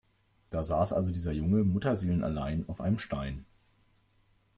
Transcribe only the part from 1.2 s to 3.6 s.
Junge mutterseelenallein auf einem Stein.